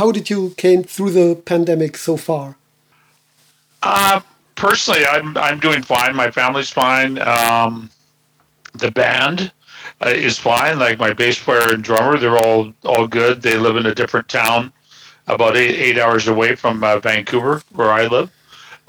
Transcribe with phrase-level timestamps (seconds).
[0.00, 2.56] how did you came through the pandemic so far?
[3.82, 4.20] Uh,
[4.54, 6.16] personally, I'm I'm doing fine.
[6.16, 7.18] My family's fine.
[7.18, 7.90] Um,
[8.72, 9.52] the band
[10.00, 10.78] uh, is fine.
[10.78, 13.42] Like my bass player and drummer, they're all all good.
[13.42, 14.72] They live in a different town,
[15.26, 18.30] about eight eight hours away from uh, Vancouver, where I live.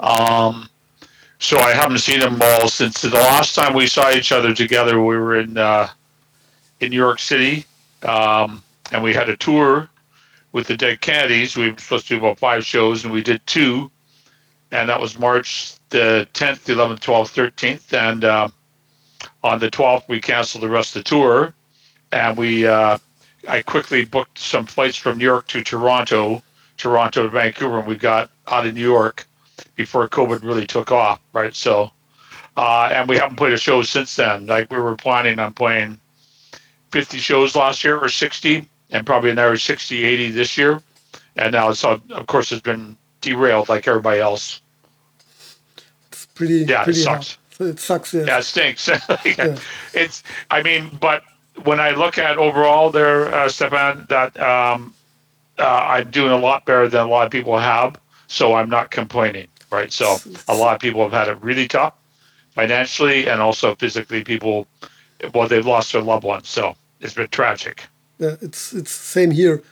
[0.00, 0.66] Um,
[1.38, 5.02] so I haven't seen them all since the last time we saw each other together.
[5.02, 5.88] We were in uh,
[6.80, 7.66] in New York City,
[8.02, 9.90] um, and we had a tour
[10.52, 11.56] with the Dead Kennedys.
[11.56, 13.90] We were supposed to do about five shows, and we did two,
[14.70, 18.48] and that was March the 10th, 11th, 12th, 13th, and uh,
[19.42, 21.54] on the 12th we canceled the rest of the tour,
[22.12, 22.98] and we uh,
[23.48, 26.42] I quickly booked some flights from New York to Toronto,
[26.76, 29.26] Toronto to Vancouver, and we got out of New York
[29.76, 31.54] before COVID really took off, right?
[31.54, 31.90] So,
[32.56, 34.46] uh, and we haven't played a show since then.
[34.46, 35.98] Like we were planning on playing
[36.90, 40.80] 50 shows last year or 60, and probably another 60, 80 this year.
[41.36, 44.60] And now it's, of course, it's been derailed like everybody else.
[46.08, 47.38] It's pretty, yeah, pretty it sucks.
[47.58, 47.70] Hard.
[47.70, 48.14] It sucks.
[48.14, 48.26] Yes.
[48.26, 48.88] Yeah, it stinks.
[49.38, 49.58] yeah.
[49.94, 51.22] It's, I mean, but
[51.64, 54.94] when I look at overall there, uh, Stefan, that um,
[55.58, 57.96] uh, I'm doing a lot better than a lot of people have.
[58.26, 59.92] So I'm not complaining, right?
[59.92, 60.16] So
[60.48, 61.94] a lot of people have had it really tough
[62.54, 64.24] financially and also physically.
[64.24, 64.66] People,
[65.34, 66.48] well, they've lost their loved ones.
[66.48, 67.86] So it's been tragic.
[68.22, 69.62] Yeah, it's it's same here.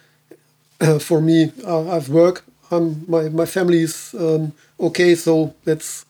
[0.80, 2.44] Uh, for me, uh, I've work.
[2.70, 6.04] Um, my my family is um, okay, so that's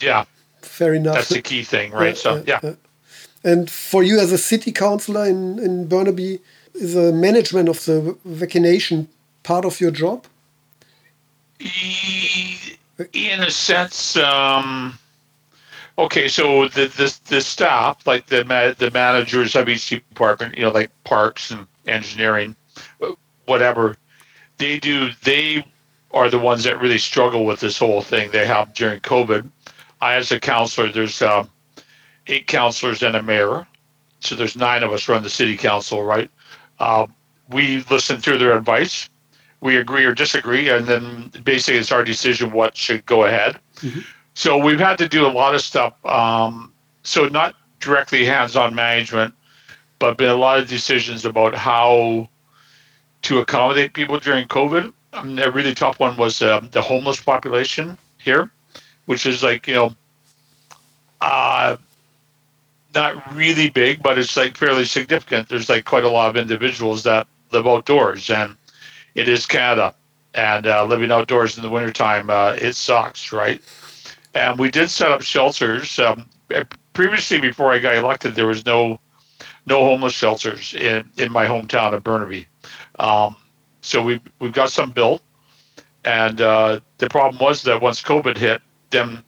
[0.00, 0.24] yeah,
[0.62, 1.16] fair enough.
[1.16, 2.16] That's the key thing, right?
[2.16, 2.60] so yeah.
[3.42, 6.38] And for you as a city councillor in in Burnaby,
[6.74, 9.08] is the management of the vaccination
[9.42, 10.26] part of your job?
[13.12, 14.98] in a sense, um,
[15.98, 16.28] okay.
[16.28, 18.44] So the, the the staff, like the
[18.78, 22.56] the managers of each department, you know, like parks and engineering,
[23.46, 23.96] whatever,
[24.58, 25.10] they do.
[25.24, 25.64] They
[26.12, 28.30] are the ones that really struggle with this whole thing.
[28.30, 29.48] They have during COVID.
[30.00, 31.50] I, as a counselor, there's um,
[32.26, 33.66] eight counselors and a mayor,
[34.20, 36.30] so there's nine of us run the city council, right?
[36.78, 37.06] Uh,
[37.50, 39.08] we listen to their advice
[39.60, 43.58] we agree or disagree, and then basically it's our decision what should go ahead.
[43.76, 44.00] Mm-hmm.
[44.34, 45.94] So we've had to do a lot of stuff.
[46.04, 46.72] Um,
[47.02, 49.34] so not directly hands-on management,
[50.00, 52.28] but been a lot of decisions about how
[53.22, 54.92] to accommodate people during COVID.
[55.12, 58.50] I mean, a really tough one was uh, the homeless population here,
[59.06, 59.94] which is like you know,
[61.20, 61.76] uh,
[62.94, 65.48] not really big, but it's like fairly significant.
[65.48, 68.56] There's like quite a lot of individuals that live outdoors and
[69.14, 69.94] it is Canada.
[70.34, 73.60] And uh, living outdoors in the wintertime, uh, it sucks, right?
[74.34, 75.98] And we did set up shelters.
[75.98, 76.26] Um,
[76.92, 79.00] previously, before I got elected, there was no
[79.66, 82.46] no homeless shelters in, in my hometown of Burnaby.
[82.98, 83.36] Um,
[83.82, 85.22] so we we've got some built,
[86.04, 89.22] and uh, the problem was that once COVID hit, then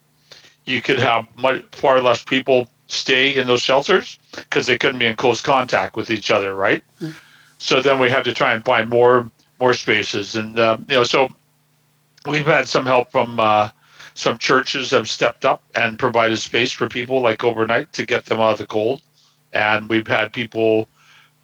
[0.64, 5.06] you could have much, far less people stay in those shelters because they couldn't be
[5.06, 6.84] in close contact with each other, right?
[7.00, 7.14] Mm.
[7.58, 10.34] So then we had to try and find more more spaces.
[10.34, 11.28] And, uh, you know, so
[12.26, 13.70] we've had some help from uh,
[14.14, 18.40] some churches have stepped up and provided space for people like overnight to get them
[18.40, 19.00] out of the cold.
[19.52, 20.88] And we've had people,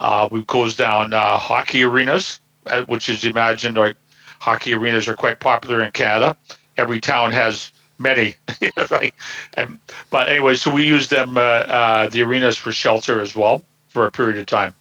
[0.00, 3.96] uh, we've closed down uh, hockey arenas, uh, which is imagined like
[4.40, 6.36] hockey arenas are quite popular in Canada.
[6.76, 8.36] Every town has many,
[8.90, 9.14] right?
[9.54, 9.78] And,
[10.10, 14.06] but anyway, so we use them, uh, uh, the arenas for shelter as well for
[14.06, 14.74] a period of time.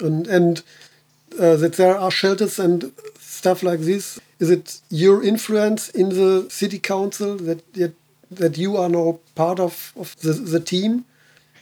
[0.00, 0.62] And, and
[1.38, 4.18] uh, that there are shelters and stuff like this?
[4.38, 7.94] Is it your influence in the city council that that,
[8.30, 11.04] that you are now part of, of the, the team?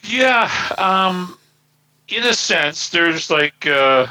[0.04, 1.38] Yeah, um,
[2.08, 4.06] in a sense, there's like, uh,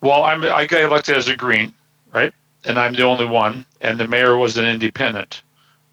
[0.00, 1.72] well, I'm I got elected as a green,
[2.12, 2.32] right?
[2.64, 5.42] And I'm the only one, and the mayor was an independent,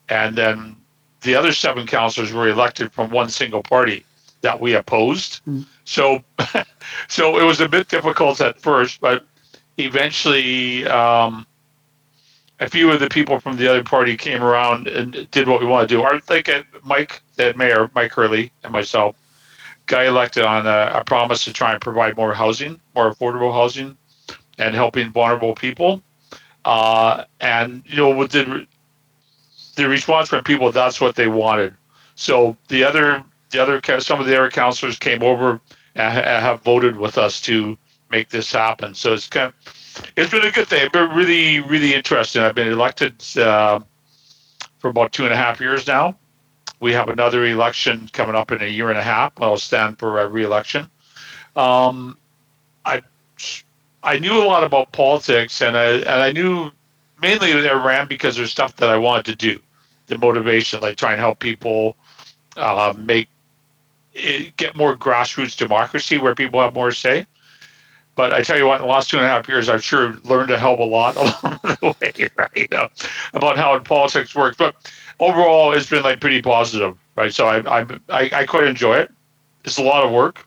[0.09, 0.75] and then
[1.21, 4.05] the other seven councilors were elected from one single party
[4.41, 5.41] that we opposed.
[5.45, 5.65] Mm.
[5.85, 6.23] So,
[7.07, 9.25] so it was a bit difficult at first, but
[9.77, 11.45] eventually, um,
[12.61, 15.65] a few of the people from the other party came around and did what we
[15.65, 16.03] want to do.
[16.03, 16.49] I think
[16.83, 19.15] Mike, that mayor, Mike Hurley, and myself
[19.87, 23.97] got elected on a, a promise to try and provide more housing, more affordable housing,
[24.59, 26.03] and helping vulnerable people.
[26.63, 28.67] Uh, and you know, with the
[29.75, 31.73] the response from people, that's what they wanted.
[32.13, 35.59] So the other the other some of the other councilors came over
[35.95, 37.75] and have voted with us to
[38.11, 38.93] make this happen.
[38.93, 39.73] So it's kind of
[40.15, 40.83] it's been a good thing.
[40.83, 42.41] It's been really really interesting.
[42.41, 43.79] I've been elected uh,
[44.79, 46.15] for about two and a half years now.
[46.79, 49.33] We have another election coming up in a year and a half.
[49.39, 50.89] I'll stand for a re-election.
[51.55, 52.17] Um,
[52.85, 53.01] I
[54.03, 56.71] I knew a lot about politics, and I and I knew
[57.21, 59.59] mainly that I ran because there's stuff that I wanted to do,
[60.07, 61.95] the motivation, like try and help people
[62.57, 63.29] uh, make
[64.13, 67.25] it, get more grassroots democracy where people have more say.
[68.15, 70.15] But I tell you what, in the last two and a half years, I've sure
[70.23, 72.49] learned a hell of a lot along the way, right?
[72.55, 72.89] You know,
[73.33, 74.57] about how politics works.
[74.57, 74.75] But
[75.19, 77.33] overall, it's been like pretty positive, right?
[77.33, 79.11] So I, I, I, I quite enjoy it.
[79.63, 80.45] It's a lot of work.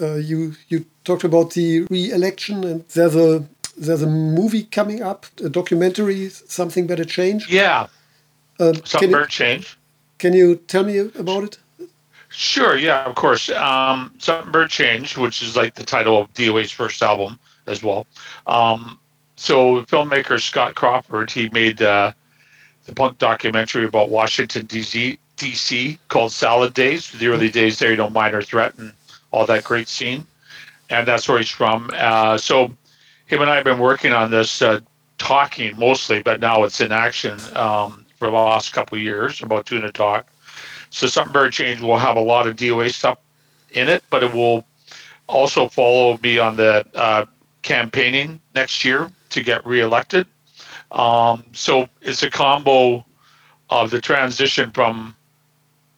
[0.00, 5.26] Uh, you you talked about the re-election, and there's a there's a movie coming up,
[5.42, 7.50] a documentary, something better change.
[7.50, 7.86] Yeah,
[8.60, 9.78] uh, something better change.
[10.18, 11.58] Can you tell me about it?
[12.38, 12.76] Sure.
[12.76, 13.48] Yeah, of course.
[13.48, 18.06] Um, something better change, which is like the title of DOA's first album as well.
[18.46, 18.98] Um,
[19.36, 22.12] so filmmaker Scott Crawford he made uh,
[22.84, 25.18] the punk documentary about Washington D.C.
[25.38, 28.92] DC called Salad Days, the early days there, you know, Minor Threat and
[29.30, 30.26] all that great scene,
[30.90, 31.90] and that's where he's from.
[31.94, 32.70] Uh, so
[33.24, 34.80] him and I have been working on this, uh,
[35.16, 39.64] talking mostly, but now it's in action um, for the last couple of years about
[39.64, 40.26] doing a talk.
[40.90, 43.18] So very change will have a lot of DOA stuff
[43.72, 44.64] in it, but it will
[45.28, 47.26] also follow me on the uh,
[47.62, 50.26] campaigning next year to get reelected.
[50.92, 53.04] Um, so it's a combo
[53.70, 55.16] of the transition from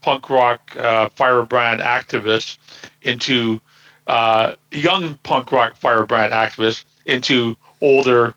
[0.01, 2.57] punk rock uh, firebrand activist
[3.03, 3.61] into
[4.07, 8.35] uh, young punk rock firebrand activist into older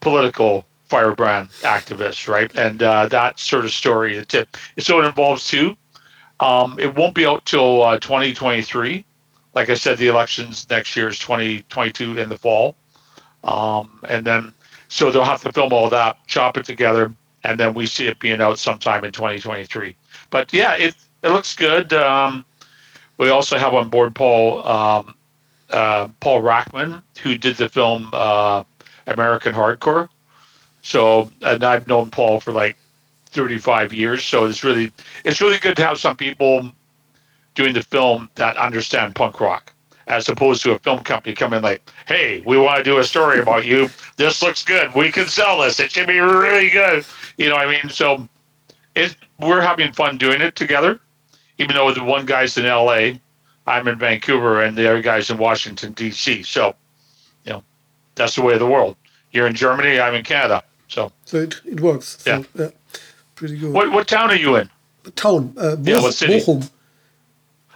[0.00, 2.54] political firebrand activists, right?
[2.56, 4.16] And uh, that sort of story.
[4.16, 4.48] It,
[4.78, 5.76] so it involves two.
[6.40, 9.04] Um, it won't be out till uh, 2023.
[9.54, 12.74] Like I said, the elections next year is 2022 in the fall.
[13.44, 14.52] Um, and then,
[14.88, 17.12] so they'll have to film all that, chop it together,
[17.44, 19.96] and then we see it being out sometime in 2023.
[20.30, 21.92] But yeah, it, it looks good.
[21.92, 22.44] Um,
[23.18, 25.14] we also have on board Paul um,
[25.70, 28.64] uh, Paul Rachman, who did the film uh,
[29.06, 30.08] American Hardcore.
[30.82, 32.76] So, and I've known Paul for like
[33.26, 34.24] 35 years.
[34.24, 34.92] So it's really
[35.24, 36.70] it's really good to have some people
[37.54, 39.72] doing the film that understand punk rock,
[40.06, 43.40] as opposed to a film company coming like, "Hey, we want to do a story
[43.40, 43.90] about you.
[44.16, 44.94] This looks good.
[44.94, 45.80] We can sell this.
[45.80, 47.04] It should be really good."
[47.36, 47.90] You know what I mean?
[47.90, 48.28] So,
[48.94, 51.00] it we're having fun doing it together
[51.60, 53.20] even though the one guy's in L.A.,
[53.66, 56.42] I'm in Vancouver, and the other guy's in Washington D.C.
[56.42, 56.74] So,
[57.44, 57.62] you know,
[58.14, 58.96] that's the way of the world.
[59.30, 60.64] You're in Germany, I'm in Canada.
[60.90, 62.18] So, so it, it works.
[62.22, 62.42] So, yeah.
[62.54, 62.70] yeah.
[63.36, 63.72] pretty good.
[63.72, 64.68] What what town are you in?
[65.14, 65.54] Town.
[65.56, 66.40] Uh, yeah, what city?
[66.40, 66.70] Bochum.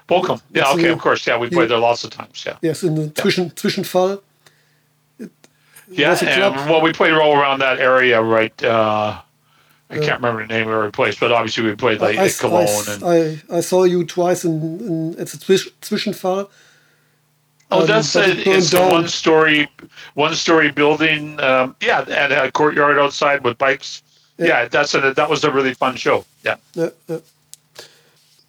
[0.09, 0.43] Bochum.
[0.53, 1.27] Yeah, okay, of course.
[1.27, 2.45] Yeah, we played there lots of times.
[2.45, 2.59] Yeah.
[2.61, 3.23] Yes, in the yeah.
[3.23, 4.21] Zwischen, Zwischenfall.
[5.19, 5.31] It,
[5.89, 8.63] yeah, and well, we played all around that area, right?
[8.63, 9.21] Uh,
[9.91, 12.67] I can't remember the name of every place, but obviously we played like I, Cologne.
[12.67, 16.49] I, and, I, I saw you twice in, in at the Zwischenfall.
[17.71, 19.69] Oh, um, that's a, it's a one story,
[20.15, 21.41] one story building.
[21.41, 24.03] Um, yeah, and a courtyard outside with bikes.
[24.39, 26.25] Yeah, yeah that's a, that was a really fun show.
[26.45, 26.57] Yeah.
[26.75, 27.19] yeah, yeah.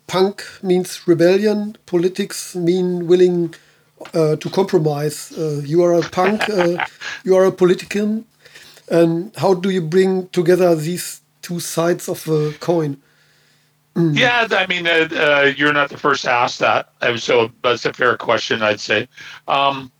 [0.07, 1.77] Punk means rebellion.
[1.85, 3.55] Politics mean willing
[4.13, 5.31] uh, to compromise.
[5.37, 6.47] Uh, you are a punk.
[6.49, 6.85] uh,
[7.23, 8.25] you are a politician.
[8.89, 12.97] And how do you bring together these two sides of a coin.
[13.95, 14.17] Mm.
[14.17, 16.89] Yeah, I mean, uh, uh, you're not the first to ask that.
[17.17, 19.07] So that's a fair question, I'd say.
[19.47, 19.91] Um,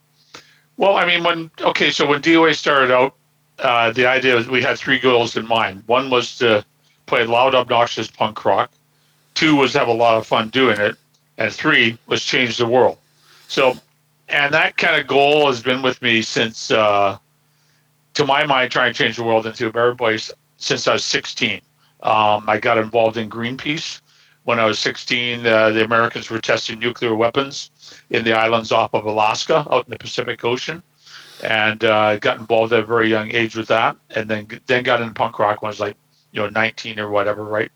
[0.78, 3.16] well, I mean, when okay, so when DOA started out,
[3.60, 5.84] uh, the idea was we had three goals in mind.
[5.86, 6.66] One was to
[7.06, 8.72] play loud, obnoxious punk rock.
[9.34, 10.98] Two was to have a lot of fun doing it,
[11.38, 12.98] and three was change the world.
[13.48, 13.78] So,
[14.28, 17.18] and that kind of goal has been with me since, uh,
[18.16, 21.06] to my mind, trying to change the world into a better place since I was
[21.06, 21.62] 16.
[22.06, 24.00] Um, I got involved in Greenpeace
[24.44, 25.46] when I was 16.
[25.46, 27.72] Uh, the Americans were testing nuclear weapons
[28.12, 30.84] in the islands off of Alaska, out in the Pacific Ocean,
[31.44, 33.98] and uh, got involved at a very young age with that.
[34.12, 35.98] And then then got into punk rock when I was like,
[36.32, 37.72] you know, 19 or whatever, right?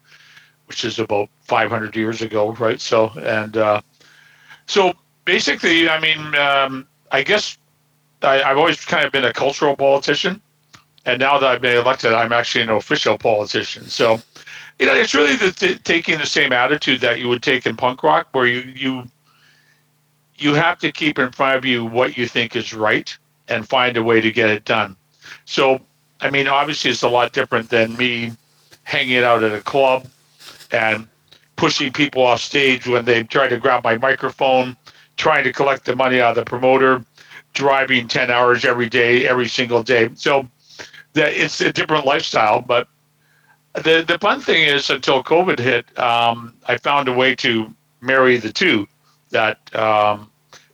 [0.67, 2.79] Which is about 500 years ago, right?
[2.79, 3.81] So and uh,
[4.67, 4.93] so
[5.25, 7.57] basically, I mean, um, I guess
[8.21, 10.39] I, I've always kind of been a cultural politician
[11.09, 13.85] and now that I've been elected, I'm actually an official politician.
[13.85, 14.21] So,
[14.77, 18.03] you know, it's really the, taking the same attitude that you would take in punk
[18.03, 19.03] rock, where you you
[20.37, 23.97] you have to keep in front of you what you think is right and find
[23.97, 24.95] a way to get it done.
[25.45, 25.81] So,
[26.21, 28.33] I mean, obviously, it's a lot different than me
[28.83, 30.05] hanging out at a club
[30.71, 31.07] and
[31.55, 34.77] pushing people off stage when they try to grab my microphone,
[35.17, 37.03] trying to collect the money out of the promoter,
[37.53, 40.09] driving 10 hours every day, every single day.
[40.13, 40.47] So,
[41.13, 42.61] that it's a different lifestyle.
[42.61, 42.87] But
[43.73, 48.37] the the fun thing is, until COVID hit, um, I found a way to marry
[48.37, 48.87] the two.
[49.31, 50.29] That um,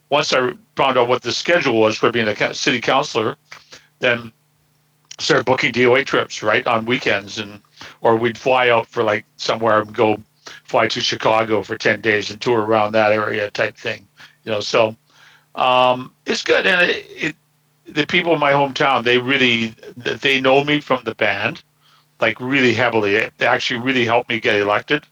[0.10, 3.36] once I found out what the schedule was for being a city councilor,
[4.00, 4.32] then
[5.20, 7.62] started booking DOA trips right on weekends, and
[8.02, 10.18] or we'd fly out for like somewhere and go
[10.64, 14.08] fly to Chicago for ten days and tour around that area type thing.
[14.44, 14.96] You know, so
[15.56, 17.36] um, it's good, and it, it,
[17.88, 21.64] the people in my hometown they really they know me from the band,
[22.20, 23.16] like really heavily.
[23.16, 25.06] It actually really helped me get elected,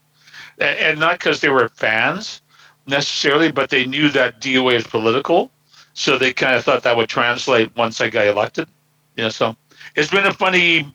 [0.59, 2.41] and, and not because they were fans
[2.87, 5.51] necessarily, but they knew that DOA is political,
[5.93, 8.67] so they kind of thought that would translate once I got elected.
[9.15, 9.55] You know, so
[9.95, 10.93] it's been a funny,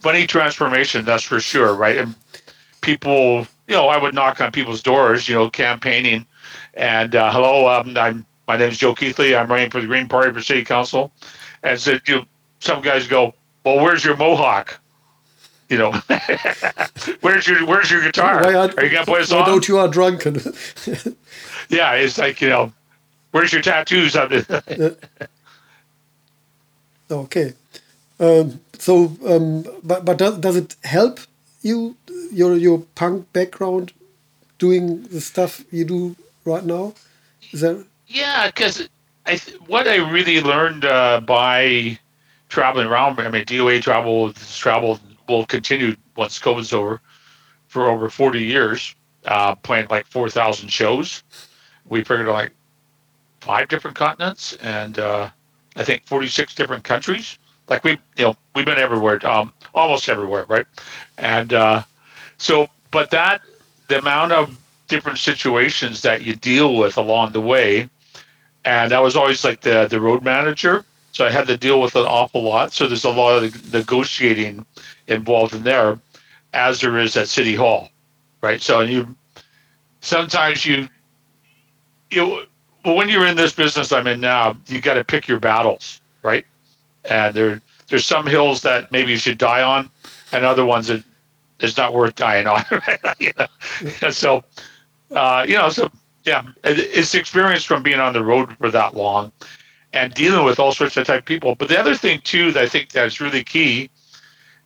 [0.00, 1.98] funny transformation, that's for sure, right?
[1.98, 2.14] And
[2.80, 6.24] people, you know, I would knock on people's doors, you know, campaigning,
[6.74, 9.36] and uh, hello, um, I'm my name is Joe Keithley.
[9.36, 11.12] I'm running for the Green Party for City Council,
[11.62, 11.78] and
[12.08, 12.24] you,
[12.60, 14.80] some guys go, well, where's your mohawk?
[15.68, 15.90] You know,
[17.20, 18.42] where's your where's your guitar?
[18.42, 19.44] Why are, are you gonna play a song?
[19.44, 20.36] Don't you are drunken?
[21.68, 22.72] yeah, it's like you know,
[23.32, 24.16] where's your tattoos?
[24.16, 24.48] On it?
[27.10, 27.52] okay,
[28.18, 31.20] um, so um, but but does, does it help
[31.60, 31.96] you
[32.32, 33.92] your your punk background
[34.58, 36.94] doing the stuff you do right now?
[37.52, 38.46] Is that yeah?
[38.46, 38.88] Because
[39.26, 41.98] I th- what I really learned uh, by
[42.48, 43.20] traveling around.
[43.20, 44.98] I mean, DOA travel travel
[45.28, 47.00] will continue once COVID's over
[47.68, 48.94] for over 40 years,
[49.26, 51.22] uh, playing like 4,000 shows.
[51.86, 52.52] We figured like
[53.40, 55.30] five different continents and uh,
[55.76, 57.38] I think 46 different countries.
[57.68, 60.66] Like we, you know, we've been everywhere, um, almost everywhere, right?
[61.18, 61.82] And uh,
[62.38, 63.42] so, but that
[63.88, 67.88] the amount of different situations that you deal with along the way,
[68.64, 70.84] and that was always like the the road manager.
[71.12, 72.72] So I had to deal with an awful lot.
[72.72, 74.64] So there's a lot of negotiating
[75.08, 75.98] involved in there,
[76.52, 77.88] as there is at City Hall,
[78.40, 78.60] right?
[78.60, 79.16] So you
[80.00, 80.88] sometimes you
[82.10, 82.44] you
[82.84, 86.00] well, when you're in this business I'm in now, you got to pick your battles,
[86.22, 86.46] right?
[87.04, 89.90] And there there's some hills that maybe you should die on,
[90.32, 91.02] and other ones that
[91.60, 92.64] it's not worth dying on.
[93.18, 94.10] you know?
[94.10, 94.44] So,
[95.10, 95.90] uh, you know, so
[96.28, 99.32] yeah, it's experience from being on the road for that long
[99.92, 101.54] and dealing with all sorts of type of people.
[101.54, 103.90] But the other thing too that I think that's really key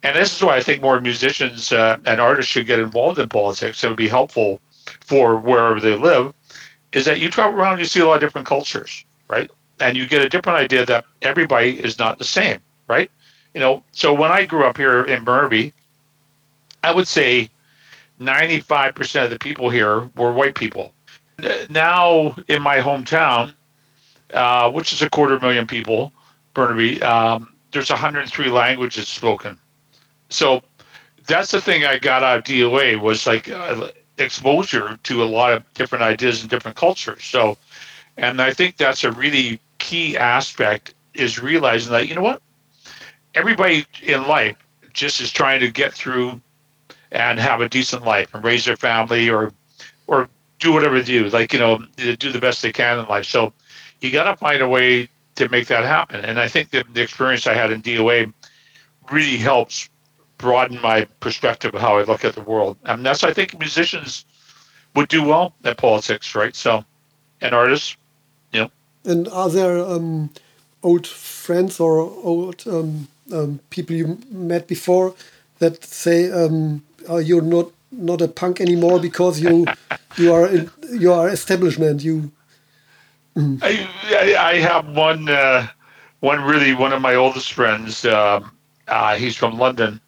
[0.03, 3.29] and this is why I think more musicians uh, and artists should get involved in
[3.29, 3.83] politics.
[3.83, 4.61] It would be helpful
[5.01, 6.35] for wherever they live.
[6.93, 9.51] Is that you travel around, you see a lot of different cultures, right?
[9.81, 13.11] And you get a different idea that everybody is not the same, right?
[13.55, 15.73] You know, so when I grew up here in Burnaby,
[16.83, 17.49] I would say
[18.21, 20.93] 95% of the people here were white people.
[21.71, 23.55] Now in my hometown,
[24.33, 26.13] uh, which is a quarter million people,
[26.55, 29.59] Burnaby, um, there's 103 languages spoken
[30.33, 30.63] so
[31.27, 35.53] that's the thing I got out of DOA was like uh, exposure to a lot
[35.53, 37.25] of different ideas and different cultures.
[37.25, 37.57] So,
[38.17, 42.43] and I think that's a really key aspect is realizing that you know what,
[43.35, 44.57] everybody in life
[44.93, 46.41] just is trying to get through
[47.13, 49.53] and have a decent life and raise their family or
[50.07, 50.29] or
[50.63, 53.27] do whatever they do, like you know, do the best they can in life.
[53.27, 53.53] So
[54.01, 56.25] you got to find a way to make that happen.
[56.25, 58.33] And I think that the experience I had in DOA
[59.11, 59.89] really helps
[60.39, 62.77] broaden my perspective of how I look at the world.
[62.85, 64.25] And that's I think musicians
[64.95, 66.55] would do well at politics, right?
[66.55, 66.85] So,
[67.41, 67.97] and artists,
[68.53, 68.71] you know.
[69.05, 70.31] And are there um,
[70.83, 75.15] old friends or old um, um, people you met before
[75.59, 79.67] that say um, oh, you're not not a punk anymore because you
[80.17, 80.51] you are
[80.91, 82.33] you are establishment you.
[83.37, 83.61] Mm.
[83.63, 85.69] I, I have one uh,
[86.21, 88.05] one really one of my oldest friends.
[88.05, 88.41] Uh,
[88.89, 90.01] uh, he's from London,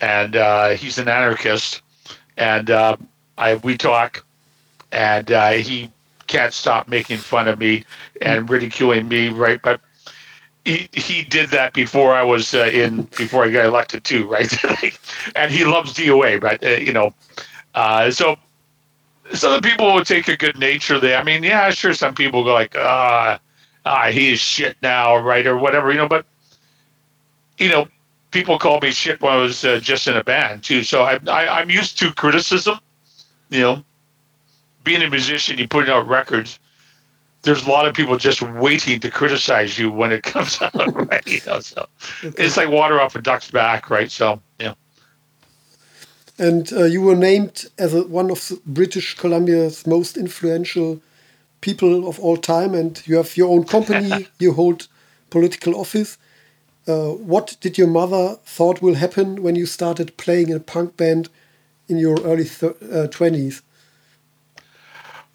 [0.00, 1.82] and uh, he's an anarchist,
[2.36, 2.96] and uh,
[3.38, 4.24] I we talk,
[4.92, 5.90] and uh, he
[6.26, 7.84] can't stop making fun of me
[8.20, 9.60] and ridiculing me, right?
[9.62, 9.80] But
[10.66, 14.52] he he did that before I was uh, in before I got elected too, right?
[15.36, 17.14] and he loves DOA, but uh, you know,
[17.74, 18.36] uh, so
[19.32, 21.18] so the people would take a good nature there.
[21.18, 23.38] I mean, yeah, sure, some people go like, ah,
[23.84, 26.26] ah, he is shit now, right, or whatever, you know, but
[27.58, 27.86] you know,
[28.32, 30.82] people called me shit when I was uh, just in a band too.
[30.82, 32.80] So I, I I'm used to criticism.
[33.50, 33.84] You know,
[34.82, 36.58] being a musician, you putting out records.
[37.46, 41.42] There's a lot of people just waiting to criticize you when it comes out, right?
[41.62, 41.86] So
[42.24, 42.44] okay.
[42.44, 44.10] it's like water off a duck's back, right?
[44.10, 44.74] So yeah.
[46.38, 51.00] And uh, you were named as a, one of British Columbia's most influential
[51.60, 54.26] people of all time, and you have your own company.
[54.40, 54.88] you hold
[55.30, 56.18] political office.
[56.88, 60.96] Uh, what did your mother thought will happen when you started playing in a punk
[60.96, 61.28] band
[61.88, 62.48] in your early
[62.92, 63.62] uh, twenties?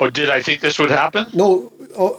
[0.02, 1.28] Oh, did I think this would happen?
[1.32, 1.72] No.
[1.96, 2.18] Oh,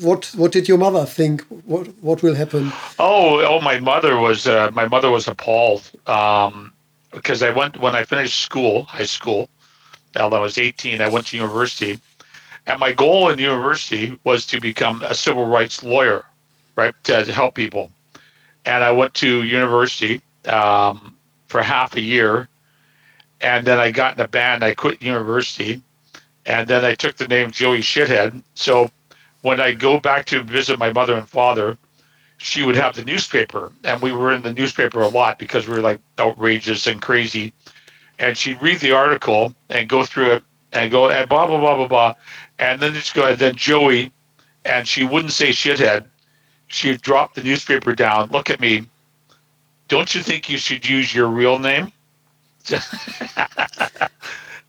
[0.00, 1.42] what What did your mother think?
[1.66, 2.72] What What will happen?
[3.00, 6.72] Oh, oh, my mother was uh, my mother was appalled um,
[7.10, 9.48] because I went when I finished school, high school.
[10.12, 11.98] When I was 18, I went to university,
[12.68, 16.24] and my goal in university was to become a civil rights lawyer,
[16.76, 17.90] right, to, to help people.
[18.64, 21.16] And I went to university um,
[21.48, 22.48] for half a year,
[23.40, 24.62] and then I got in a band.
[24.62, 25.82] I quit university
[26.46, 28.42] and then I took the name Joey Shithead.
[28.54, 28.90] So
[29.42, 31.78] when I go back to visit my mother and father,
[32.38, 35.74] she would have the newspaper, and we were in the newspaper a lot because we
[35.74, 37.52] were like outrageous and crazy.
[38.18, 41.76] And she'd read the article and go through it and go and blah blah blah
[41.76, 42.14] blah blah,
[42.58, 44.12] and then just go and then Joey,
[44.64, 46.06] and she wouldn't say shithead.
[46.66, 48.86] She'd drop the newspaper down, look at me.
[49.88, 51.92] Don't you think you should use your real name?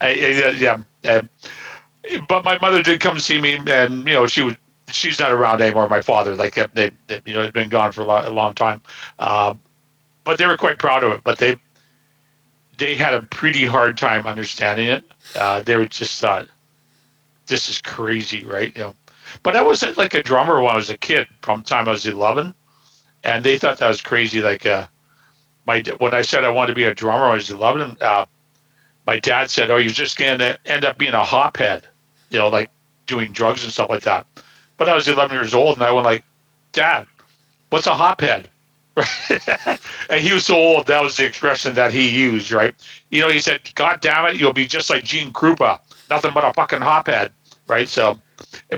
[0.01, 1.21] I, yeah, yeah
[2.27, 4.55] but my mother did come see me, and you know she was
[4.89, 5.87] she's not around anymore.
[5.89, 8.53] My father, like they, they you know, had been gone for a long, a long
[8.53, 8.81] time,
[9.19, 9.53] uh,
[10.23, 11.21] but they were quite proud of it.
[11.23, 11.57] But they
[12.77, 15.03] they had a pretty hard time understanding it.
[15.35, 16.47] Uh, they were just thought,
[17.47, 18.75] this is crazy, right?
[18.75, 18.95] You know,
[19.43, 22.05] but I was like a drummer when I was a kid, from time I was
[22.05, 22.53] eleven,
[23.23, 24.41] and they thought that was crazy.
[24.41, 24.87] Like uh,
[25.65, 28.25] my when I said I wanted to be a drummer I was eleven, uh,
[29.07, 31.83] my dad said, "Oh, you're just going to end up being a hophead."
[32.29, 32.69] You know, like
[33.07, 34.25] doing drugs and stuff like that.
[34.77, 36.23] But I was 11 years old, and I went like,
[36.73, 37.07] Dad,
[37.69, 38.45] what's a hophead?
[40.09, 42.73] and he was so old, that was the expression that he used, right?
[43.09, 45.79] You know, he said, God damn it, you'll be just like Gene Krupa,
[46.09, 47.31] nothing but a fucking hophead,
[47.67, 47.87] right?
[47.87, 48.19] So,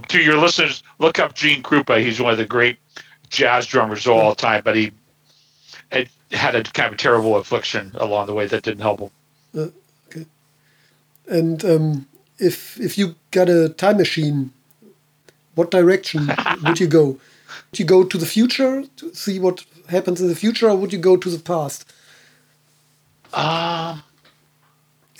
[0.08, 2.01] to your listeners, look up Gene Krupa.
[2.01, 2.77] He's one of the great
[3.30, 4.92] jazz drummers of all time, but he
[6.32, 9.10] had a kind of a terrible affliction along the way that didn't help him.
[9.56, 9.68] Uh,
[10.08, 10.25] okay.
[11.27, 12.07] And um,
[12.40, 14.52] if if you got a time machine,
[15.56, 16.32] what direction
[16.64, 17.20] would you go?
[17.72, 20.94] Would you go to the future to see what happens in the future, or would
[20.94, 21.92] you go to the past?
[23.34, 24.04] Um,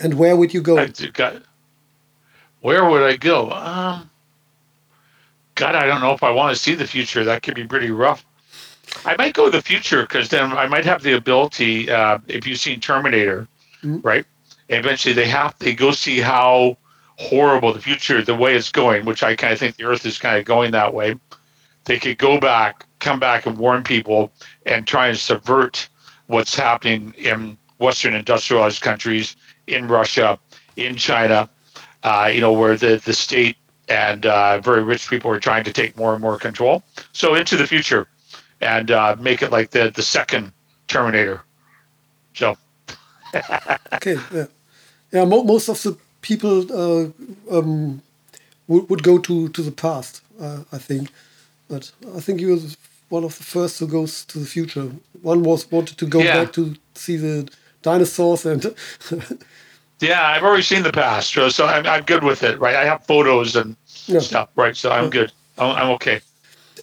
[0.00, 0.86] and where would you go?
[1.12, 1.42] Got,
[2.60, 3.50] where would I go?
[3.50, 4.10] Um,
[5.54, 7.24] God, I don't know if I want to see the future.
[7.24, 8.24] That could be pretty rough.
[9.04, 11.90] I might go to the future because then I might have the ability.
[11.90, 13.46] Uh, if you've seen Terminator,
[13.82, 14.04] mm -hmm.
[14.04, 14.26] right?
[14.68, 16.76] Eventually, they have they go see how
[17.18, 20.18] horrible the future, the way it's going, which I kind of think the Earth is
[20.18, 21.16] kind of going that way.
[21.84, 24.32] They could go back, come back, and warn people
[24.66, 25.88] and try and subvert
[26.26, 30.38] what's happening in Western industrialized countries, in Russia,
[30.76, 31.48] in China,
[32.04, 33.56] uh, you know, where the, the state
[33.88, 36.82] and uh, very rich people are trying to take more and more control.
[37.12, 38.06] So into the future
[38.60, 40.52] and uh, make it like the, the second
[40.86, 41.42] Terminator.
[42.34, 42.56] So.
[43.94, 44.16] okay.
[44.32, 44.46] Yeah.
[45.12, 45.24] Yeah.
[45.24, 45.96] Most of the
[46.28, 47.08] people uh,
[47.50, 48.02] um,
[48.66, 51.10] would, would go to, to the past, uh, I think.
[51.68, 52.60] But I think you were
[53.08, 54.90] one of the first who goes to the future.
[55.22, 56.44] One was wanted to go yeah.
[56.44, 57.48] back to see the
[57.82, 58.62] dinosaurs and.
[60.00, 62.76] yeah, I've already seen the past, so, I'm, I'm good with it, right?
[62.76, 63.74] I have photos and
[64.06, 64.20] yeah.
[64.20, 64.76] stuff, right?
[64.76, 65.32] So I'm good.
[65.56, 66.20] I'm, I'm okay.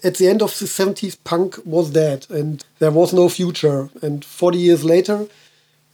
[0.04, 3.90] At the end of the 70s, punk was dead and there was no future.
[4.02, 5.28] And 40 years later,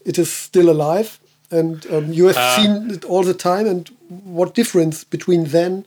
[0.06, 1.20] it is still alive
[1.52, 3.68] and um, you have uh, seen it all the time.
[3.68, 5.86] And what difference between then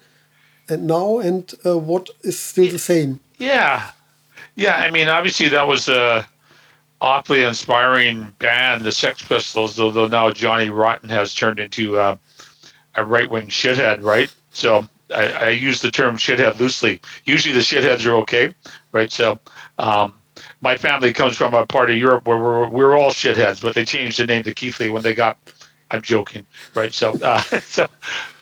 [0.68, 3.20] and now, and uh, what is still the same?
[3.38, 3.90] Yeah,
[4.54, 4.76] yeah.
[4.76, 6.26] I mean, obviously that was a
[7.00, 9.80] awfully inspiring band, the Sex Pistols.
[9.80, 12.16] Although now Johnny Rotten has turned into uh,
[12.94, 14.32] a right wing shithead, right?
[14.50, 17.00] So I, I, use the term shithead loosely.
[17.24, 18.54] Usually the shitheads are okay,
[18.92, 19.10] right?
[19.10, 19.38] So.
[19.78, 20.14] Um,
[20.60, 23.84] my family comes from a part of Europe where we're, we're all shitheads, but they
[23.84, 25.36] changed the name to Keithley when they got.
[25.94, 26.92] I'm joking, right?
[26.92, 27.86] So, uh, so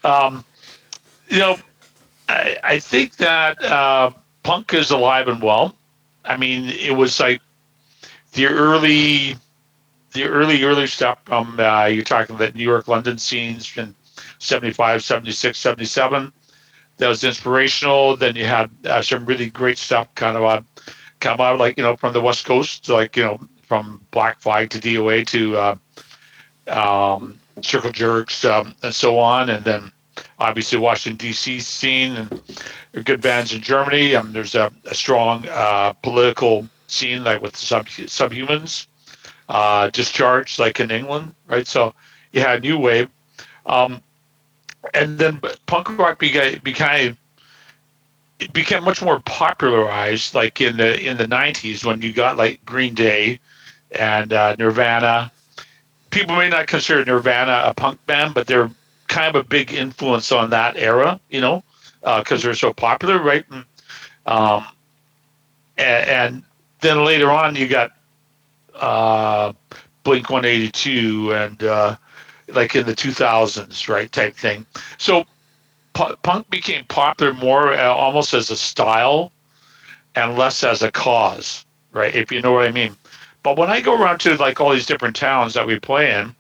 [0.05, 0.45] um,
[1.29, 1.57] you know,
[2.29, 4.11] I, I think that uh,
[4.43, 5.77] punk is alive and well.
[6.25, 7.41] I mean, it was like
[8.33, 9.37] the early,
[10.13, 13.95] the early, early stuff from uh, you're talking about New York, London scenes in
[14.39, 16.33] 75, 76, 77.
[16.99, 18.17] That was inspirational.
[18.17, 20.67] Then you had uh, some really great stuff kind of on
[21.21, 24.69] come out like you know from the west coast like you know from black flag
[24.69, 25.77] to doa to uh,
[26.67, 29.51] um, circle jerks um, and so on.
[29.51, 29.93] And then
[30.39, 34.15] obviously washington dc scene and good bands in germany.
[34.15, 38.87] Um, there's a, a strong uh, political scene like with sub subhumans
[39.49, 41.67] uh, discharged like in england right?
[41.67, 41.95] So
[42.33, 43.09] you had new wave.
[43.67, 44.03] Um,
[44.95, 47.17] and then punk rock became, became
[48.41, 52.65] it became much more popularized like in the in the 90s when you got like
[52.65, 53.39] green day
[53.93, 55.31] and uh, nirvana
[56.13, 58.71] people may not consider nirvana a punk band but they're
[59.13, 61.63] kind of a big influence on that era, you know,
[62.01, 63.45] because uh, they're so popular, right?
[63.51, 63.65] And,
[64.27, 64.67] um,
[65.77, 66.43] and, and,
[66.81, 67.93] then later on, you got
[68.75, 69.53] uh,
[70.03, 71.95] Blink 182 and uh,
[72.49, 74.67] like in the 2000s, right, type thing.
[74.99, 75.25] So
[75.95, 79.31] p- punk became popular more uh, almost as a style
[80.17, 82.13] and less as a cause, right?
[82.13, 82.97] If you know what I mean.
[83.43, 86.35] But when I go around to like all these different towns that we play in,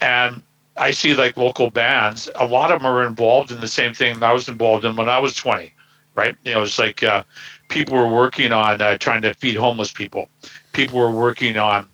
[0.00, 0.42] and
[0.76, 4.22] I see like local bands, a lot of them are involved in the same thing
[4.22, 5.72] I was involved in when I was 20,
[6.14, 6.36] right?
[6.44, 7.22] You know, it's like uh,
[7.68, 10.28] people were working on uh, trying to feed homeless people.
[10.72, 11.88] People were working on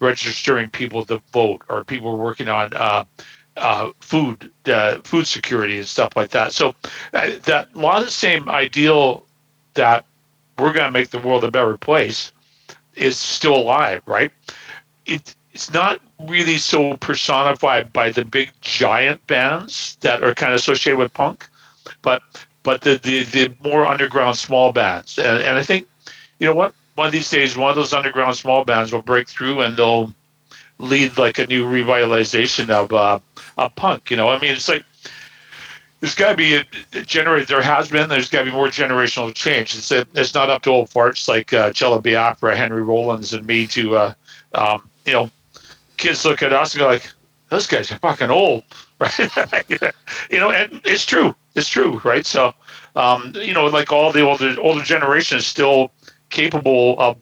[0.00, 3.04] registering people to vote, or people were working on uh,
[3.56, 6.52] uh, food, uh, food security and stuff like that.
[6.52, 6.74] So
[7.12, 9.26] uh, that a lot of the same ideal
[9.74, 10.06] that
[10.58, 12.32] we're going to make the world a better place
[12.94, 14.30] is still alive, right?
[15.06, 20.58] It, it's not really so personified by the big giant bands that are kind of
[20.58, 21.48] associated with punk,
[22.02, 22.22] but
[22.62, 25.18] but the the, the more underground small bands.
[25.18, 25.88] And, and I think,
[26.38, 29.28] you know what, one of these days, one of those underground small bands will break
[29.28, 30.14] through and they'll
[30.78, 33.18] lead like a new revitalization of uh,
[33.58, 34.10] of punk.
[34.10, 34.84] You know, I mean, it's like
[36.02, 37.46] there's got to be a, a generate.
[37.46, 38.08] There has been.
[38.08, 39.76] There's got to be more generational change.
[39.76, 43.46] It's a, it's not up to old farts like uh, Jello Biafra, Henry Rollins, and
[43.46, 44.14] me to, uh,
[44.52, 45.30] um, you know,
[45.98, 47.08] kids look at us and go like,
[47.50, 48.64] "Those guys are fucking old,"
[48.98, 49.16] right?
[50.28, 51.36] you know, and it's true.
[51.54, 52.26] It's true, right?
[52.26, 52.52] So,
[52.96, 55.92] um, you know, like all the older older generation is still
[56.30, 57.16] capable of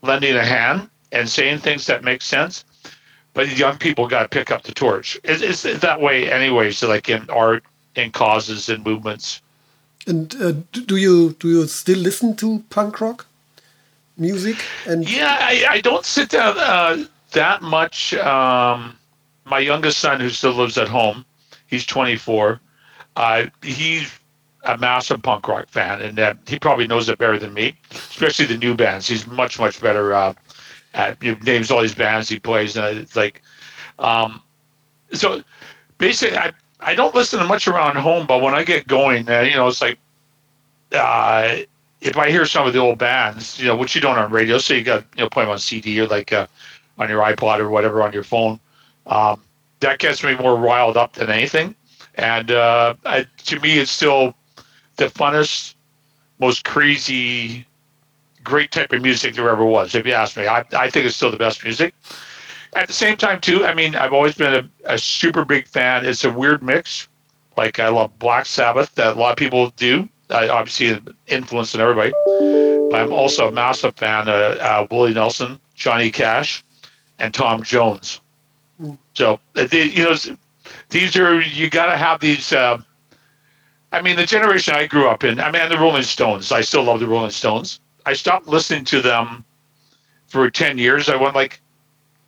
[0.00, 2.64] lending a hand and saying things that make sense.
[3.34, 5.20] But young people got to pick up the torch.
[5.22, 6.70] It's, it's that way anyway.
[6.70, 7.62] So, like in art
[7.96, 9.40] and causes and movements.
[10.06, 13.26] And uh, do you do you still listen to punk rock
[14.16, 14.64] music?
[14.86, 18.14] And yeah, I, I don't sit down uh, that much.
[18.14, 18.96] Um,
[19.44, 21.24] my youngest son, who still lives at home,
[21.66, 22.60] he's 24.
[23.16, 24.10] Uh, he's
[24.64, 28.46] a massive punk rock fan, and uh, he probably knows it better than me, especially
[28.46, 29.08] the new bands.
[29.08, 30.34] He's much much better uh,
[30.94, 33.42] at you know, names all these bands he plays, and it's like,
[33.98, 34.42] um,
[35.12, 35.42] so
[35.98, 39.40] basically, I I don't listen to much around home, but when I get going, uh,
[39.40, 39.98] you know, it's like
[40.92, 41.56] uh,
[42.00, 44.58] if I hear some of the old bands, you know, which you don't on radio,
[44.58, 46.46] so you got you know play them on CD or like uh,
[46.98, 48.60] on your iPod or whatever on your phone.
[49.06, 49.42] Um,
[49.80, 51.74] that gets me more riled up than anything,
[52.16, 54.34] and uh, I, to me, it's still
[54.96, 55.74] the funnest,
[56.38, 57.66] most crazy,
[58.42, 59.94] great type of music there ever was.
[59.94, 61.94] If you ask me, I, I think it's still the best music
[62.76, 66.04] at the same time too i mean i've always been a, a, super big fan.
[66.04, 67.08] It's a weird mix.
[67.56, 70.08] Like i love black sabbath that a lot of people do.
[70.30, 72.12] I obviously influence influencing everybody.
[72.90, 76.62] But i'm also a massive fan of uh, willie nelson johnny cash
[77.18, 78.20] and tom jones.
[79.14, 80.16] So they, you know
[80.90, 82.78] these are you got to have these uh,
[83.92, 86.52] i mean the generation i grew up in i mean the rolling stones.
[86.52, 87.80] I still love the rolling stones.
[88.04, 89.44] I stopped listening to them
[90.28, 91.08] for 10 years.
[91.08, 91.60] I went like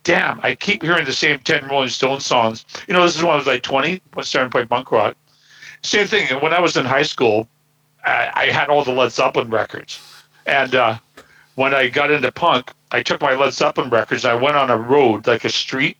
[0.03, 2.65] damn, I keep hearing the same 10 Rolling Stone songs.
[2.87, 5.15] You know, this is when I was like 20, when I started playing punk rock.
[5.81, 6.27] Same thing.
[6.41, 7.47] When I was in high school,
[8.05, 9.99] I, I had all the Led Zeppelin records.
[10.45, 10.97] And uh,
[11.55, 14.25] when I got into punk, I took my Led Zeppelin records.
[14.25, 15.97] I went on a road, like a street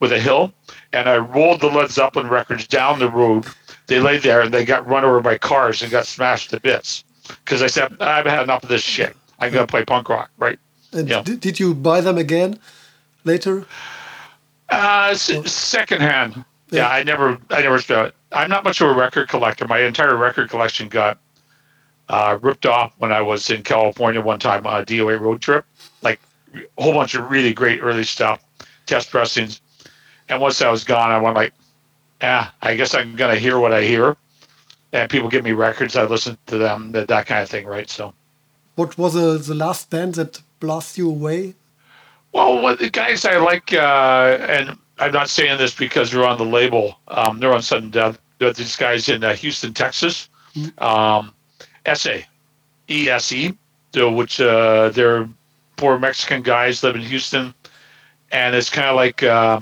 [0.00, 0.52] with a hill,
[0.92, 3.46] and I rolled the Led Zeppelin records down the road.
[3.86, 7.04] They lay there and they got run over by cars and got smashed to bits.
[7.44, 9.16] Because I said, I've had enough of this shit.
[9.38, 10.58] I'm going to play punk rock, right?
[10.92, 11.22] And yeah.
[11.22, 12.58] did you buy them again?
[13.24, 13.66] Later?
[14.68, 16.44] Uh, s- secondhand.
[16.70, 16.80] Yeah.
[16.80, 17.80] yeah, I never, I never.
[17.92, 19.66] Uh, I'm not much of a record collector.
[19.68, 21.18] My entire record collection got
[22.08, 25.64] uh, ripped off when I was in California one time on a DOA road trip.
[26.02, 26.20] Like
[26.54, 28.42] a whole bunch of really great early stuff,
[28.86, 29.60] test pressings.
[30.28, 31.52] And once I was gone, I went like,
[32.22, 34.16] ah, I guess I'm gonna hear what I hear.
[34.92, 37.88] And people give me records, I listen to them, that, that kind of thing, right?
[37.88, 38.12] So,
[38.76, 41.54] what was uh, the last band that blasted you away?
[42.32, 46.38] Well, what the guys I like, uh, and I'm not saying this because they're on
[46.38, 46.98] the label.
[47.08, 48.18] Um, they're on sudden death.
[48.38, 50.28] They're these guys in uh, Houston, Texas.
[50.78, 51.32] Um,
[51.94, 52.18] SA,
[52.88, 53.52] ESE,
[53.94, 55.28] which uh, they're
[55.76, 57.54] four Mexican guys live in Houston,
[58.30, 59.60] and it's kind of like uh,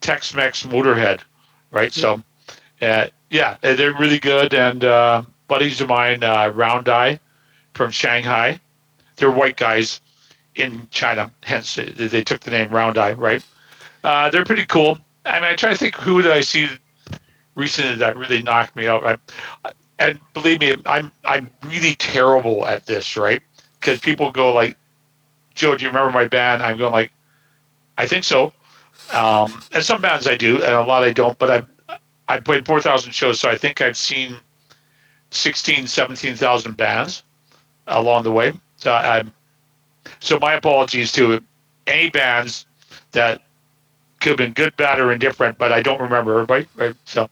[0.00, 1.20] Tex-Mex Motorhead,
[1.70, 1.94] right?
[1.96, 2.02] Yeah.
[2.02, 2.22] So,
[2.82, 4.54] uh, yeah, they're really good.
[4.54, 7.20] And uh, buddies of mine, uh, Round Eye
[7.74, 8.58] from Shanghai,
[9.16, 10.00] they're white guys
[10.54, 11.30] in China.
[11.42, 13.44] Hence, they took the name Round Eye, right?
[14.04, 14.98] Uh, they're pretty cool.
[15.24, 16.68] I mean, I try to think who did I see
[17.54, 19.02] recently that really knocked me out.
[19.02, 19.18] Right?
[19.98, 23.42] And believe me, I'm I'm really terrible at this, right?
[23.78, 24.76] Because people go like,
[25.54, 27.12] "Joe, do you remember my band?" I'm going like,
[27.98, 28.52] "I think so."
[29.12, 31.38] Um, and some bands I do, and a lot I don't.
[31.38, 31.98] But I
[32.30, 34.36] I played 4,000 shows, so I think I've seen
[35.30, 37.24] 16, 17,000 bands
[37.88, 38.52] along the way.
[38.76, 39.24] So I,
[40.20, 41.42] so my apologies to
[41.86, 42.66] any bands
[43.12, 43.42] that
[44.20, 46.66] could have been good, bad, or indifferent, but I don't remember everybody.
[46.76, 46.94] Right?
[47.06, 47.28] So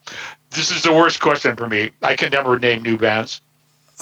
[0.50, 1.90] this is the worst question for me.
[2.02, 3.40] I can never name new bands.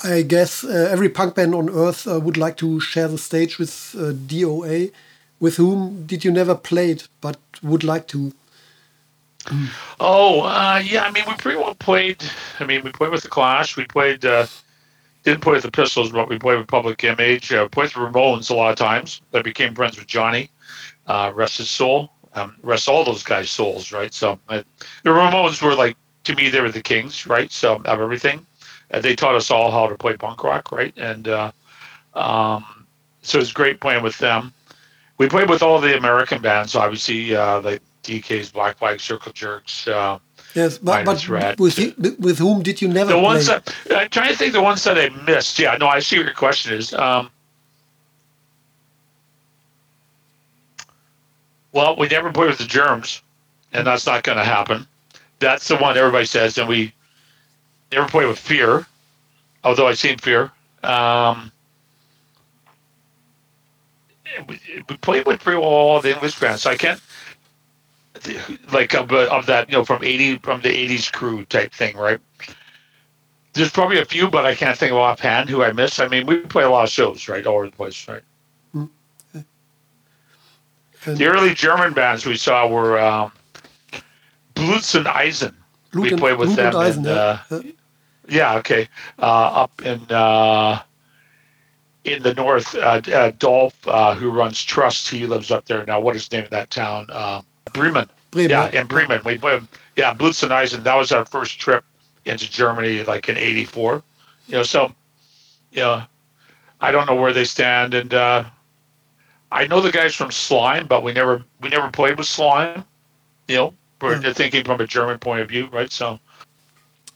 [0.05, 3.59] I guess uh, every punk band on earth uh, would like to share the stage
[3.59, 4.93] with uh, DOA.
[5.39, 8.33] With whom did you never played but would like to?
[10.01, 11.05] Oh, uh, yeah.
[11.05, 12.23] I mean, we pretty well played.
[12.59, 13.77] I mean, we played with the Clash.
[13.77, 14.25] We played.
[15.27, 17.53] Didn't play with the Pistols, but we played with Public Image.
[17.53, 19.23] Uh, played with Ramones a lot of times.
[19.35, 20.51] I became friends with Johnny.
[21.09, 22.13] Uh, rest his soul.
[22.35, 24.15] Um, rest all those guys' souls, right?
[24.15, 24.63] So uh,
[25.03, 27.51] the Ramones were like to me, they were the kings, right?
[27.51, 28.47] So of everything.
[28.93, 30.95] Uh, they taught us all how to play punk rock, right?
[30.97, 31.51] And uh,
[32.15, 32.87] um,
[33.23, 34.53] so it was great playing with them.
[35.19, 39.89] We played with all the American bands, obviously, uh, like DK's Black Flag, Circle Jerks.
[39.89, 40.19] Uh,
[40.57, 43.11] yes, but, but with, you, with whom did you never?
[43.11, 43.23] The play?
[43.23, 44.53] ones that I'm trying to think.
[44.53, 45.59] The ones that I missed.
[45.59, 46.93] Yeah, no, I see what your question is.
[46.95, 47.31] Um,
[51.73, 53.23] well, we never played with the Germs,
[53.73, 54.87] and that's not going to happen.
[55.39, 56.93] That's the one everybody says, and we
[57.93, 58.87] never played with Fear,
[59.63, 60.51] although I've seen Fear.
[60.83, 61.53] Um,
[64.49, 67.01] we, we played with pretty well all the English bands, so I can't
[68.73, 72.21] like of, of that you know from eighty from the eighties crew type thing, right?
[73.55, 75.99] There's probably a few, but I can't think of offhand who I miss.
[75.99, 78.23] I mean, we play a lot of shows, right, all over the place, right?
[78.75, 79.41] Mm-hmm.
[81.15, 83.33] The early German bands we saw were um,
[84.55, 85.57] Blut Eisen.
[85.95, 86.77] we played with them.
[86.77, 87.61] Eisen, uh, yeah.
[88.29, 88.55] yeah.
[88.57, 88.89] okay.
[89.19, 90.83] Uh, up in uh,
[92.05, 95.99] in the north, uh, uh, Dolph, uh, who runs Trust, he lives up there now.
[96.01, 97.07] What is the name of that town?
[97.73, 98.09] Bremen.
[98.31, 98.51] Bremen.
[98.51, 99.21] Yeah, in Bremen.
[99.25, 99.39] We.
[99.97, 100.83] Yeah, Blut Eisen.
[100.83, 101.85] That was our first trip
[102.25, 104.03] into Germany, like in '84.
[104.47, 104.93] You know, so
[105.73, 106.03] you know,
[106.81, 108.45] I don't know where they stand, and uh,
[109.53, 112.85] I know the guys from Slime, but we never we never played with Slime.
[113.49, 114.33] You know, we're yeah.
[114.33, 115.91] thinking from a German point of view, right?
[115.91, 116.19] So,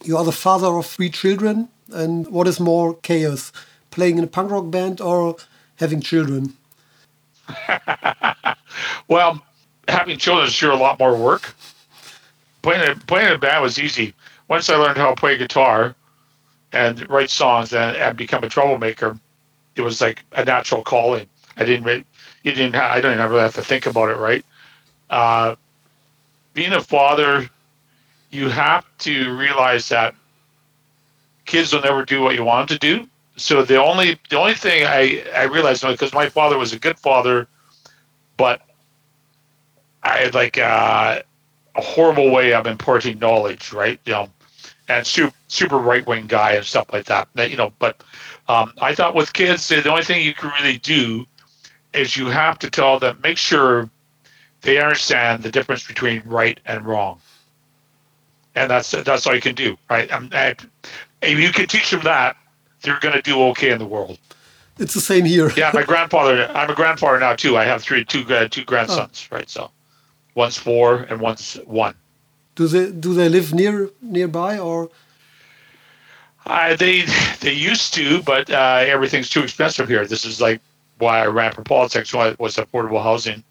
[0.04, 3.52] you are the father of three children, and what is more chaos,
[3.90, 5.36] playing in a punk rock band or
[5.76, 6.54] having children?
[9.08, 9.42] well,
[9.90, 11.54] having children is sure a lot more work.
[12.62, 14.14] Playing a, playing in a band was easy.
[14.48, 15.94] Once I learned how to play guitar
[16.72, 19.18] and write songs and, and become a troublemaker,
[19.76, 21.26] it was like a natural calling.
[21.56, 22.06] I didn't,
[22.42, 24.44] you didn't, I don't even really have to think about it, right?
[25.08, 25.56] Uh,
[26.54, 27.48] being a father,
[28.30, 30.14] you have to realize that
[31.46, 33.08] kids will never do what you want them to do.
[33.36, 36.98] So the only the only thing I I realized because my father was a good
[36.98, 37.48] father,
[38.36, 38.60] but
[40.02, 41.22] I had like uh,
[41.76, 44.00] a horrible way of imparting knowledge, right?
[44.04, 44.28] You know,
[44.88, 47.28] and super super right wing guy and stuff like that.
[47.36, 48.02] You know, but
[48.48, 51.26] um, I thought with kids, the only thing you can really do
[51.92, 53.90] is you have to tell them make sure
[54.62, 57.20] they understand the difference between right and wrong,
[58.54, 60.10] and that's that's all you can do, right?
[60.10, 60.32] And,
[61.22, 62.34] if you can teach them that,
[62.80, 64.18] they're going to do okay in the world.
[64.78, 65.50] It's the same here.
[65.54, 66.50] yeah, my grandfather.
[66.54, 67.58] I'm a grandfather now too.
[67.58, 69.36] I have three, two, uh, two grandsons, oh.
[69.36, 69.50] right?
[69.50, 69.70] So,
[70.34, 71.94] one's four and one's one.
[72.54, 74.90] Do they do they live near nearby or?
[76.46, 77.02] Uh, they
[77.40, 80.06] they used to, but uh, everything's too expensive here.
[80.06, 80.60] This is like
[80.98, 83.42] why I ran for politics Why was affordable housing.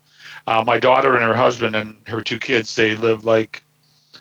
[0.48, 3.64] Uh, my daughter and her husband and her two kids, they live like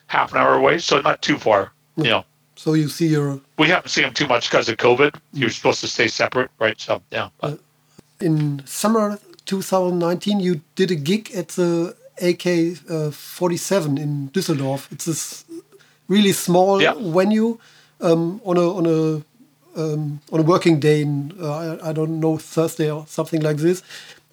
[0.07, 1.73] half an hour away, so not too far.
[1.97, 2.25] You know.
[2.57, 3.41] So you see your.
[3.57, 5.15] We haven't seen them too much because of COVID.
[5.33, 6.79] You're supposed to stay separate, right?
[6.81, 7.29] So yeah.
[7.41, 7.57] Uh,
[8.21, 14.91] in summer 2019, you did a gig at the AK uh, 47 in Düsseldorf.
[14.93, 15.45] It's this
[16.09, 16.95] really small yeah.
[16.97, 17.59] venue
[18.01, 19.23] um, on a on a
[19.81, 23.59] um, on a working day in uh, I, I, don't know Thursday or something like
[23.59, 23.83] this.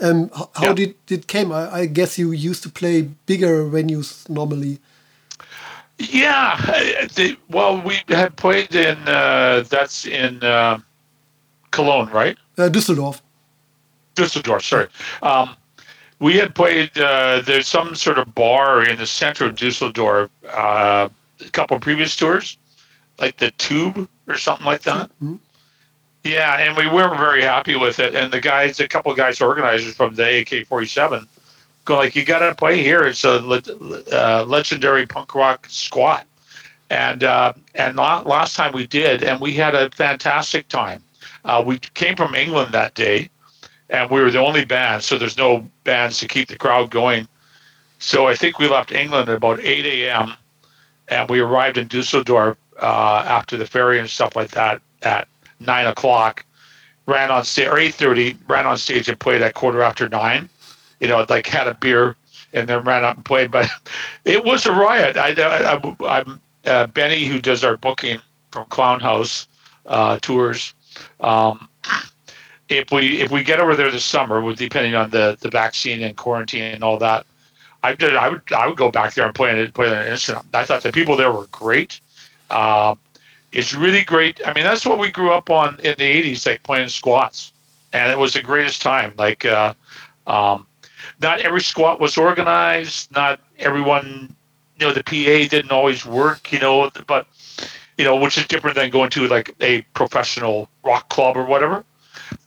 [0.01, 0.73] Um, how, yeah.
[0.73, 1.51] did it came?
[1.51, 4.79] I, I, guess you used to play bigger venues normally.
[5.97, 6.57] Yeah,
[7.15, 10.79] the, well, we had played in uh, that's in uh,
[11.71, 12.37] Cologne, right?
[12.57, 13.21] Uh, Düsseldorf.
[14.15, 14.87] Düsseldorf, sorry.
[15.21, 15.55] Um,
[16.19, 16.97] we had played.
[16.97, 20.29] Uh, there's some sort of bar in the center of Düsseldorf.
[20.47, 21.09] Uh,
[21.45, 22.57] a couple of previous tours,
[23.19, 25.09] like the Tube or something like that.
[25.21, 25.35] Mm-hmm.
[26.23, 28.15] Yeah, and we weren't very happy with it.
[28.15, 31.27] And the guys, a couple of guys, organizers from the AK 47,
[31.85, 33.03] go like, you got to play here.
[33.03, 33.35] It's a
[34.11, 36.25] uh, legendary punk rock squat.
[36.89, 41.01] And uh, and last time we did, and we had a fantastic time.
[41.43, 43.29] Uh, we came from England that day,
[43.89, 47.27] and we were the only band, so there's no bands to keep the crowd going.
[47.99, 50.33] So I think we left England at about 8 a.m.
[51.07, 55.27] and we arrived in Dusseldorf uh, after the ferry and stuff like that at
[55.59, 56.45] nine o'clock.
[57.07, 58.35] Ran on stage or eight thirty.
[58.47, 60.49] Ran on stage and played at quarter after nine.
[60.99, 62.15] You know, like had a beer
[62.53, 63.51] and then ran up and played.
[63.51, 63.69] But
[64.25, 65.17] it was a riot.
[65.17, 68.19] I, I, am uh, Benny, who does our booking
[68.51, 69.47] from Clown House
[69.85, 70.73] uh, tours.
[71.19, 71.69] Um,
[72.69, 76.15] if we if we get over there this summer, depending on the the vaccine and
[76.15, 77.25] quarantine and all that,
[77.83, 80.47] I did I would I would go back there and play it play an instrument.
[80.53, 81.99] I thought the people there were great.
[82.49, 82.95] Uh,
[83.51, 84.41] it's really great.
[84.45, 87.53] I mean, that's what we grew up on in the '80s, like playing squats,
[87.93, 89.13] and it was the greatest time.
[89.17, 89.73] Like, uh,
[90.27, 90.65] um,
[91.21, 93.11] not every squat was organized.
[93.11, 94.35] Not everyone,
[94.79, 96.51] you know, the PA didn't always work.
[96.51, 97.27] You know, but
[97.97, 101.85] you know, which is different than going to like a professional rock club or whatever.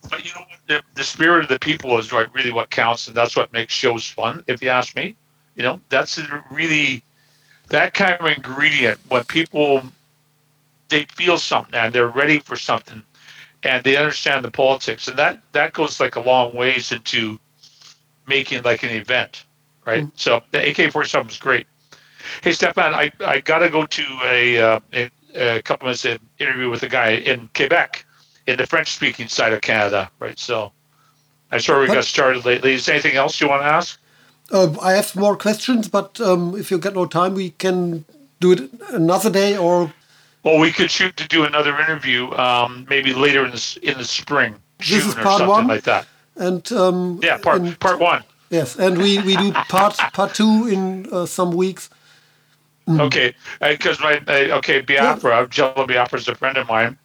[0.09, 3.35] But you know, the, the spirit of the people is really what counts, and that's
[3.35, 4.43] what makes shows fun.
[4.47, 5.15] If you ask me,
[5.55, 6.19] you know, that's
[6.51, 7.03] really
[7.69, 9.83] that kind of ingredient when people
[10.89, 13.01] they feel something and they're ready for something
[13.63, 17.39] and they understand the politics and that that goes like a long ways into
[18.27, 19.45] making like an event
[19.85, 20.15] right mm-hmm.
[20.15, 21.67] so the ak-47 is great
[22.41, 26.69] hey stefan i i gotta go to a, uh, a, a couple minutes in interview
[26.69, 28.05] with a guy in quebec
[28.49, 30.71] in the french speaking side of canada right so
[31.51, 33.99] i'm sure we got started lately is there anything else you want to ask
[34.51, 38.05] uh, i have more questions but um, if you get no time we can
[38.39, 39.93] do it another day or
[40.43, 44.05] well, we could shoot to do another interview, um, maybe later in the in the
[44.05, 45.67] spring, June or something one.
[45.67, 46.07] like that.
[46.37, 48.23] And um, yeah, part and, part one.
[48.49, 51.89] Yes, and we, we do part part two in uh, some weeks.
[52.87, 53.01] Mm.
[53.01, 55.45] Okay, because uh, my uh, okay Biafra, yeah.
[55.49, 56.97] Jello Biafra is a friend of mine,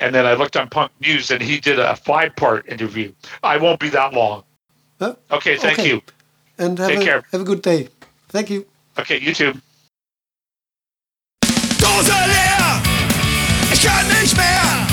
[0.00, 3.12] and then I looked on Punk News and he did a five part interview.
[3.42, 4.42] I won't be that long.
[5.00, 5.88] Uh, okay, thank okay.
[5.88, 6.02] you.
[6.58, 7.22] And have Take a, care.
[7.32, 7.88] Have a good day.
[8.28, 8.66] Thank you.
[8.98, 9.54] Okay, you too.
[13.72, 14.89] Ich kann nicht mehr